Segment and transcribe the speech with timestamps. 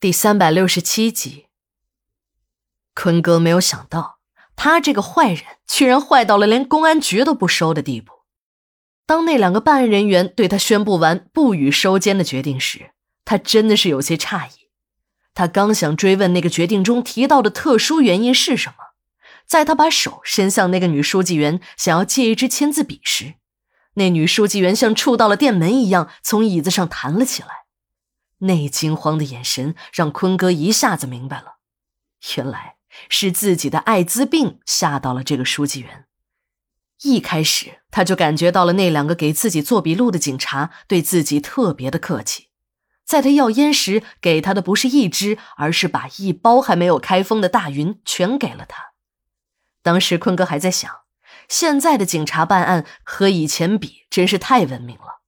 [0.00, 1.44] 第三百六十七集，
[2.94, 4.18] 坤哥没有想到，
[4.56, 8.10] 他这个坏人居然坏到了连公安局都不收的地步。
[9.04, 12.92] 当那两个办案人员对他宣布完不予收监的决定时，
[13.26, 14.70] 他真的是有些诧异。
[15.34, 18.76] 他刚想追问那个决定中提到的特殊原因是什么，
[19.46, 23.34] 在他把手伸向那个女书记员，想要借一支签字笔时，
[23.96, 27.59] 那女书记员像触到了电门一样从椅子上弹了起来。
[28.40, 31.56] 那惊慌的眼神让坤哥一下子明白了，
[32.36, 32.76] 原来
[33.08, 36.06] 是自己的艾滋病吓到了这个书记员。
[37.02, 42.48] 一开始他就感觉到了那两个给自己做笔录的警察对自己特别的客气，
[43.06, 48.92] 在他要烟时给他的不是一支，而是把一包还没有开封的大云全给了他。
[49.82, 50.90] 当时坤哥还在想，
[51.48, 55.22] 现在的警察办案和以前比真是太文明了。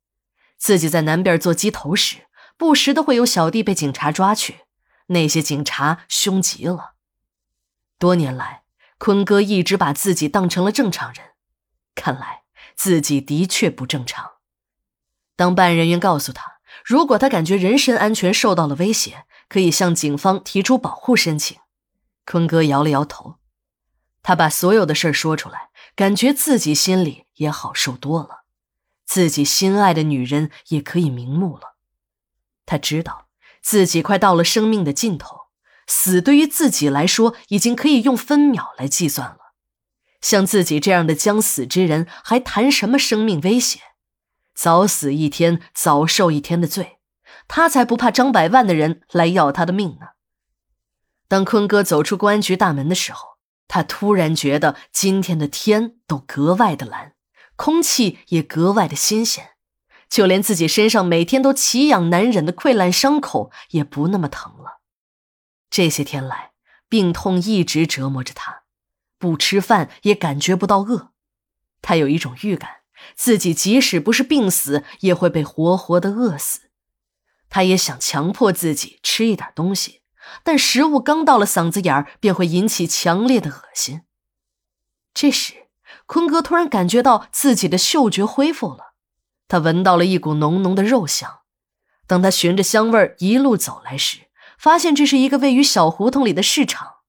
[0.59, 2.27] 自己在南边做鸡头时。
[2.63, 4.61] 不时的会有小弟被警察抓去，
[5.07, 6.95] 那些警察凶极了。
[7.99, 8.63] 多年来，
[8.99, 11.31] 坤哥一直把自己当成了正常人，
[11.97, 12.43] 看来
[12.77, 14.35] 自己的确不正常。
[15.35, 21.59] 当办案人员告诉他，如果他感觉人身安全受到了威胁，可以向警方提出保护申请，
[22.25, 23.41] 坤哥摇了摇头。
[24.23, 28.45] 他把所有的事说出来，感觉自己心里也好受多了，
[29.05, 31.72] 自己心爱的女人也可以瞑目了。
[32.73, 33.27] 他知道
[33.61, 35.37] 自己快到了生命的尽头，
[35.87, 39.53] 死对于自己来说已经可以用分秒来计算了。
[40.23, 43.83] 像自己这样的将死之人，还谈什么生命危险？
[44.55, 46.99] 早死一天，早受一天的罪，
[47.47, 50.07] 他才不怕张百万的人来要他的命呢。
[51.29, 53.37] 当坤哥走出公安局大门的时候，
[53.69, 57.13] 他突然觉得今天的天都格外的蓝，
[57.55, 59.51] 空气也格外的新鲜。
[60.13, 64.83] 就连自己身上每天都奇痒难忍的溃烂伤口也不那么疼了。
[65.71, 66.51] 这些天来，
[66.87, 68.65] 病痛一直折磨着他，
[69.19, 71.13] 不吃饭也感觉不到饿。
[71.81, 72.81] 他有一种预感，
[73.17, 76.69] 自己即使不是病死，也会被活活的饿死。
[77.49, 80.03] 他也想强迫自己吃一点东西，
[80.45, 84.03] 但食物刚到了嗓子眼儿，便会引起强烈的恶心。
[85.15, 85.69] 这时，
[86.05, 88.92] 坤哥突然感觉到自己的嗅觉恢复了。
[89.53, 91.41] 他闻到了一股浓浓的肉香，
[92.07, 97.01] 当他循着香味一路走来时，发现这是一个位于小胡同里的市场。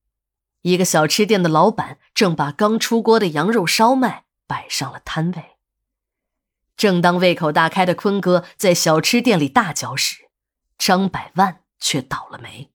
[0.64, 5.52] 一个小吃店的老板正把刚出锅的羊肉烧麦摆上了摊位。
[6.76, 10.30] 正当胃口大开的坤哥在小吃店里大嚼时，
[10.78, 12.74] 张百万却倒了霉。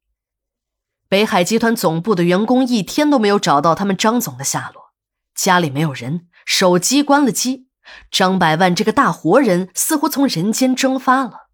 [1.11, 4.95] 北海集团总部的员工一天都没有找到他们张总的下落，
[5.35, 7.68] 家里没有人，手机关了机。
[8.11, 11.49] 张百万这个大活人似乎从人间蒸发了。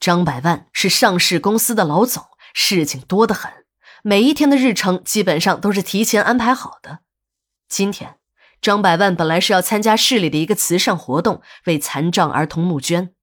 [0.00, 3.52] 张百万是上市公司的老总，事情多得很，
[4.02, 7.00] 每一天的日程基本上都是提前安排好的。
[7.68, 8.16] 今天，
[8.60, 13.14] 张百万本来是要参加市里的一个慈善活动，为残障儿童募捐。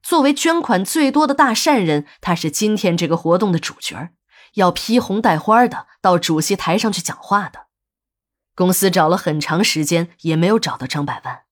[0.00, 4.10] 作为捐款最多的大善人，他是今天这个活动的主角，
[4.54, 7.66] 要披红戴花的到主席台上去讲话的。
[8.54, 11.47] 公司找了很长时间，也没有找到张百万。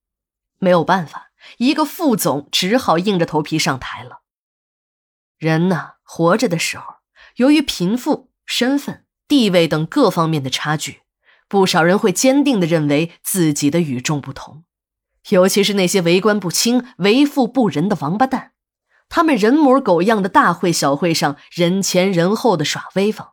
[0.58, 4.22] 没有办法，一个副总只好硬着头皮上台了。
[5.38, 6.96] 人呢，活着的时候，
[7.36, 11.02] 由于贫富、身份、地位等各方面的差距，
[11.48, 14.64] 不少人会坚定的认为自己的与众不同。
[15.30, 18.52] 尤其是那些为官不清、为富不仁的王八蛋，
[19.08, 23.26] 他们人模狗样的大会小会上人前人后的耍威风，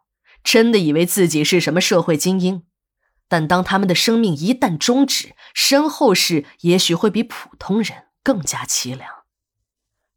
[0.43, 2.63] 真的以为自己是什么社会精英。
[3.33, 9.09] 但当他们的生命一旦终止，身后事也许会比普通人更加凄凉。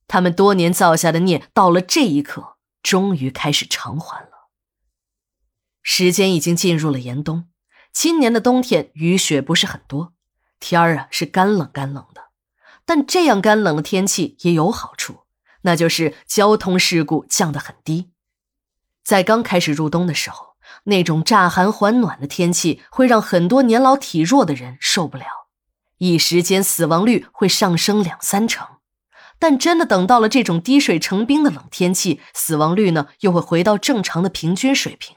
[0.07, 4.51] 他们多年造下的孽，到了这一刻，终于开始偿还了。
[5.81, 7.49] 时间已经进入了严冬，
[7.91, 10.13] 今年的冬天雨雪不是很多，
[10.61, 12.25] 天儿啊是干冷干冷的。
[12.85, 15.21] 但这样干冷的天气也有好处，
[15.63, 18.11] 那就是交通事故降得很低。
[19.03, 20.56] 在刚开始入冬的时候。
[20.87, 25.25] 那种乍寒还暖的天气会让很多年老体弱的人受不了，
[25.99, 28.67] 一时间死亡率会上升两三成。
[29.39, 35.17] 但真的等到了这种滴水成冰的冷天气，死亡率呢又会回到正常的平均水平。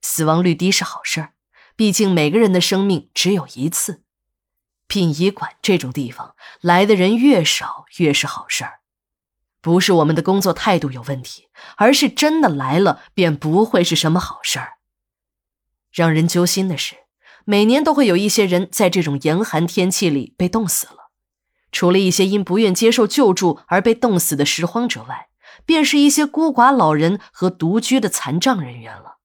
[0.00, 1.32] 死亡率低是好事儿，
[1.76, 4.02] 毕竟每个人的生命只有一次。
[4.86, 8.77] 殡仪馆这种地方来的人越少越是好事儿。
[9.60, 14.74] 不是我们的工作态度有问题，而是真的来了便不会是什么好事儿。
[15.92, 16.96] 让人揪心的是，
[17.44, 21.10] 每年都会有一些人在这种严寒天气里被冻死了。
[21.70, 25.28] 除了一些因不愿接受救助而被冻死的拾荒者外，
[25.66, 29.17] 便是一些孤寡老人和独居的残障人员了。